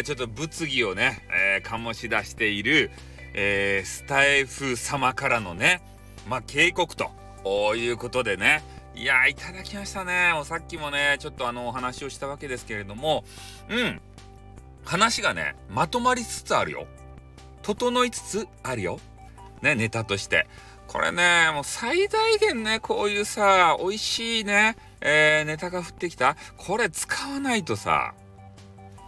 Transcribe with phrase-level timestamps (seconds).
[0.00, 2.90] ー、ちょっと物議をね、えー、醸し出している、
[3.34, 5.82] えー、スタイフ様からのね、
[6.28, 7.10] まあ、警告と
[7.76, 8.62] いうことでね、
[8.94, 10.32] いやいただきましたね。
[10.32, 13.24] もうさっきもね、ちょっとあの、お話をしたわけですけれども、
[13.68, 14.00] うん。
[14.84, 16.86] 話がね、まとまりつつあるよ。
[17.62, 18.98] 整いつつあるよ。
[19.60, 20.46] ね、ネタとして。
[20.86, 26.36] これね、もう最大限ね、こういうさ、美味しいね、えー、ネタが降ってきた。
[26.56, 28.14] これ使わないとさ、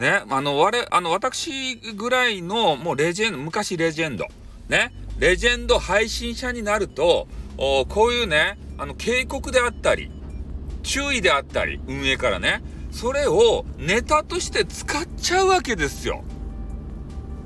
[0.01, 4.27] ね、あの、我、あの、私ぐらいの、もうレジェンド、昔レジェンド、
[4.69, 10.11] ね、レジェンド配信者になると、おこういうね、あの、警告であったり、
[10.85, 16.23] 注意であったり、運営からね、それをネタとして使っちゃうわけですよ。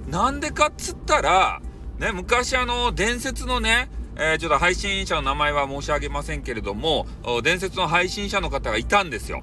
[0.08, 1.62] なんでかっつったら、
[1.98, 7.06] ね、昔あの、伝説のね、えー、ちょっと配信者の名前は申し上げませんけれども、
[7.42, 9.42] 伝説の配信者の方がいたんですよ。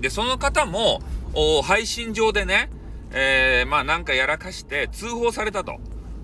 [0.00, 1.02] で、その方も、
[1.62, 2.70] 配信上でね、
[3.12, 5.78] えー、まあなんかやらかして通報されたと。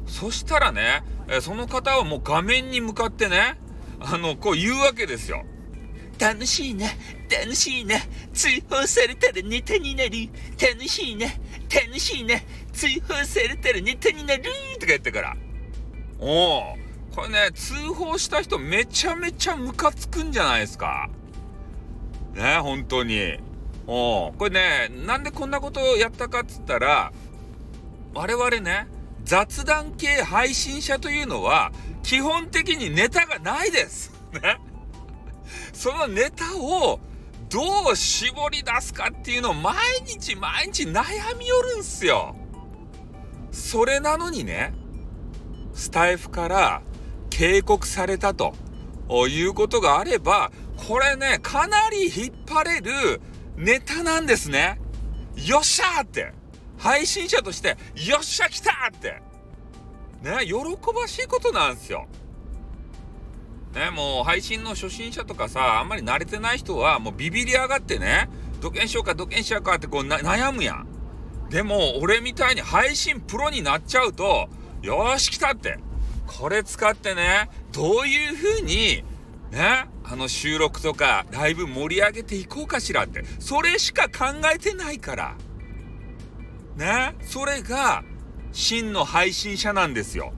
[0.07, 3.59] そしたらね、えー、その方はもう画面に向かってね、
[4.01, 5.45] あの、こう言うわけですよ。
[6.19, 6.97] 楽しいね、
[7.31, 10.11] 楽しいね、追放されたらネタになる。
[10.61, 11.41] 楽しいね、
[11.73, 15.37] 楽しいね、追放されたらネタになるとか言ってから。
[16.19, 16.77] おお。
[17.15, 21.09] これね、通報した人めちゃめちゃムカつくんじゃないですか。
[22.35, 23.39] ね、本当に。
[23.87, 27.13] おこれね、なんでこんなことをやったかっつったら、
[28.15, 28.89] 我々ね、
[29.25, 34.13] 雑談系配信者というのは、基本的にネタがないです。
[34.33, 34.59] ね。
[35.73, 37.01] そのネタを
[37.49, 42.35] どう絞り出すかっていうのを毎日毎日悩みよるんすよ。
[43.53, 44.75] それなのにね、
[45.75, 46.83] スタイフから
[47.31, 48.55] 警告されたと
[49.29, 50.51] いうことがあれば、
[50.89, 53.21] これね、かなり引っ張れる
[53.57, 54.79] ネタなんですね。
[55.47, 56.33] よっしゃーって。
[56.79, 57.77] 配信者として、
[58.07, 59.23] よっしゃ来たって。
[60.23, 60.55] ね、喜
[60.95, 62.07] ばしいことなんですよ。
[63.75, 68.29] ね、もう配信の初心者とかさ、あんまり慣れてない人はもうビビり上がってね、
[68.61, 70.87] どけんしようかどけんしようかってこう悩むやん。
[71.51, 74.49] でも俺みたいに配信プロになっちゃうと、
[74.83, 75.79] よし来たって。
[76.27, 79.05] これ使ってね、どういう風に、
[79.51, 85.35] ね、あの収録とかライブ盛り上げていこうかしらって、それしか考えてないから。
[86.77, 88.05] ね、それが
[88.53, 90.33] 真の配信者なんですよ。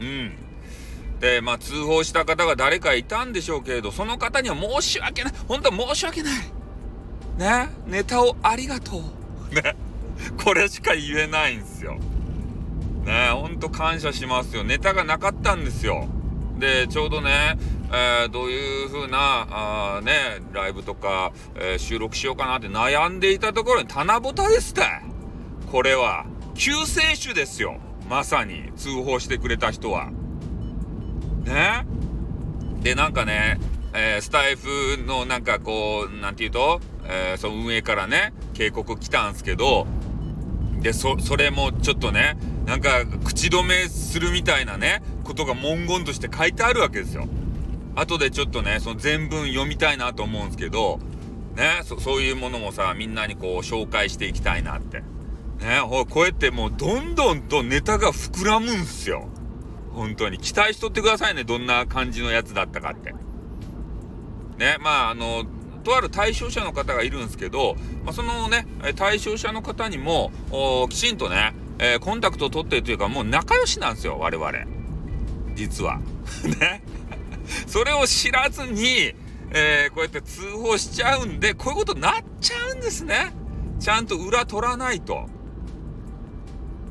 [0.00, 0.36] うん。
[1.20, 5.32] で、まあ通報した方が誰かいたんでしょうけれど、その方には申し訳ない。
[5.48, 6.34] 本当は申し訳ない。
[7.38, 9.54] ね、ネタをありがとう。
[9.54, 9.74] ね、
[10.44, 11.96] これしか言えないんですよ。
[13.04, 13.30] ね？
[13.32, 14.64] ほんと感謝しますよ。
[14.64, 16.08] ネタがなかったんですよ。
[16.58, 17.56] で、ちょうどね、
[17.90, 20.12] えー、どういう風な、あね、
[20.52, 24.82] ライブとか、えー、収録しようかなって悩んでいたところに棚ぼたですって。
[25.70, 27.78] これは、救世主ですよ。
[28.08, 30.10] まさに、通報してくれた人は。
[31.44, 31.86] ね
[32.80, 33.58] で、なんかね、
[33.94, 34.68] えー、スタイフ
[35.06, 39.86] のなんかこう、なんて言うと、えー、その運営からね、警告来たんすけど、
[40.80, 42.36] で、そ、それもちょっとね、
[42.66, 47.28] なんか口止めするみたいなね、ことが文言として書いてあるわけですよ。
[47.94, 50.98] 後でちょっとね、その全文読みたいなと思うんですけど、
[51.54, 55.00] ね、そういうものもさ、みんなにこう紹介していきたいなって。
[55.00, 59.28] ね、こうやってもうどんどんとネタが膨らむんすよ。
[59.92, 60.38] 本当に。
[60.38, 63.12] 期待しとってくださいね、どんな感じのやつだったかって。
[64.56, 65.44] ね、まああの、
[65.84, 68.66] とある対象者の方がいるんですけど、まあ、そのね、
[68.96, 70.30] 対象者の方にも、
[70.88, 74.77] きちんとね、えー、コンタクトを取ってるというか、もう仲良しなんですよ、我々。
[75.58, 76.00] 実は。
[76.60, 76.82] ね。
[77.66, 79.14] それを知らずに、
[79.50, 83.32] えー、こうやって通報しちゃうんで、こういうことになっちゃうんですね。
[83.80, 85.28] ちゃんと裏取らないと。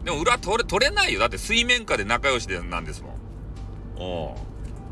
[0.03, 1.19] でも裏取れ、取れないよ。
[1.19, 3.17] だって水面下で仲良しでなんですもん。
[3.99, 4.35] お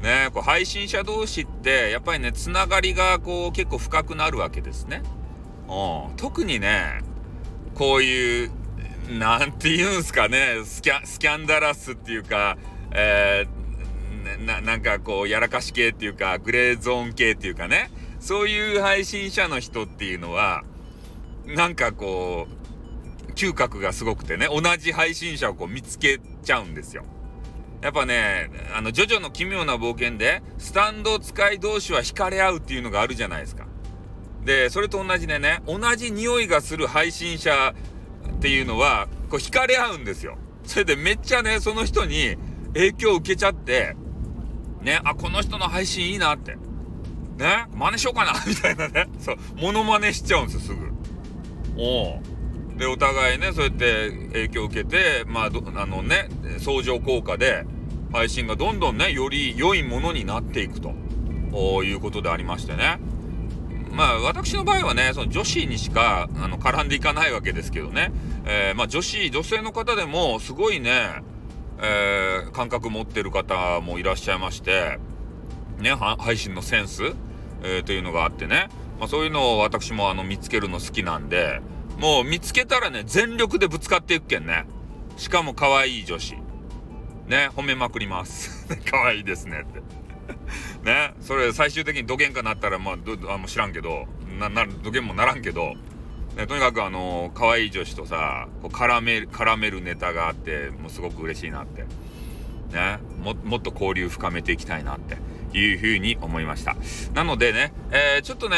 [0.02, 5.02] ね、こう配信者同士ってやっぱりねつながりがこう結構深くなるわけですね。
[5.68, 7.02] う、特にね
[7.74, 8.52] こういう
[9.10, 12.58] なんて言うんすかねスキャスキャンダラスっていうか、
[12.92, 13.55] えー、
[14.46, 20.64] ななんかこうやらかし系っていうかグレーゾーン系っていうかねそういう配信者の人っていうのは
[21.46, 22.48] なんかこ
[23.30, 27.04] う嗅覚がすごくてね同じ配信者をこう見つけちゃうんですよ。
[27.82, 33.68] やっぱね、あの、ジョジョの奇妙な冒険で、スタンド使い同士は惹かれ合うっていうのがあるじゃないですか。
[34.44, 37.76] で、それと同じでね、同じ匂いがする配信者
[38.38, 40.36] っていうのは、こう惹かれ合うんですよ。
[40.64, 42.38] それでめっちゃね、その人に
[42.74, 43.96] 影響を受けちゃって、
[44.86, 46.56] ね、あ、この人の配信いいなって。
[47.38, 49.08] ね、真似しようかな みたいなね。
[49.20, 50.96] そう、モノマネしちゃうんですよ、すぐ。
[51.78, 52.22] お
[52.78, 56.30] でお互いねそうやって影響を受けてまああのね
[56.60, 57.66] 相乗効果で
[58.12, 60.94] 配信がどんどんねより良いものになっていくと
[61.84, 63.00] いうことでありましてね
[63.92, 68.12] まあ私の場合はねその女子にしかあの絡んでいかないわけですけどね、
[68.46, 71.24] えー、まあ女子女性の方でもすごいね、
[71.82, 75.00] えー、感覚持ってる方もいらっしゃいまして
[75.80, 77.04] ね配信のセンス、
[77.64, 78.70] えー、というのがあってね、
[79.00, 81.62] まあ、そういうのを私もあの見つけるの好きなんで
[81.98, 84.66] もう見つけたらね全力でぶつかっていくけんね。
[85.18, 86.36] しかも可愛い女子。
[87.28, 88.68] ね褒めまくります。
[88.90, 89.80] 可愛いですねって。
[90.84, 94.08] ねそれ最終的に土幻化なったらまあどあも知らんけど
[94.40, 95.74] なな土幻もならんけど、
[96.36, 101.86] とにかくあの可愛い女子とさこう絡め絡めるネタがあってもうすごく嬉しいなって。
[102.74, 105.18] ねももっと交流深めていきたいなって
[105.58, 106.76] いうふうに思いました。
[107.14, 108.58] なのでね、えー、ちょっとね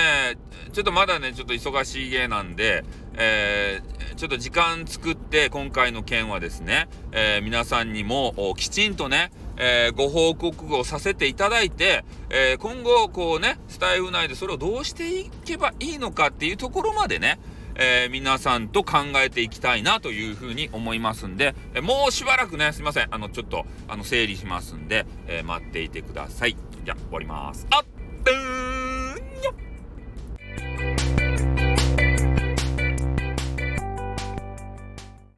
[0.71, 2.83] ちょっとまだねちょっと忙しい芸なんで
[3.19, 17.39] えー、ちょっと時間作って今回の件はですね、えー、皆さんにもきちんとね、えー、ご報告をさせていただいて、えー、今後こうねスタイフ内でそれをどうしていけばいいのかっていうところまでね
[17.77, 23.07] えー、皆さんと考えていきたいなというふうに思いますんで、え、もうしばらくね、すいません。
[23.11, 26.57] あの、ちょっと、あの、整理しますんで、えー、待っていてください。
[26.83, 27.67] じゃあ、終わります。
[27.69, 27.85] あっ